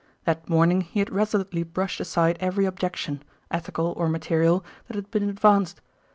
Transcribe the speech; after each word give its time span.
That 0.23 0.49
morning 0.49 0.81
he 0.81 0.97
had 0.97 1.11
resolutely 1.11 1.61
brushed 1.61 1.99
aside 1.99 2.35
every 2.39 2.65
objection, 2.65 3.21
ethical 3.51 3.93
or 3.95 4.09
material, 4.09 4.65
that 4.87 4.95
had 4.95 5.11
been 5.11 5.29
advanced. 5.29 5.79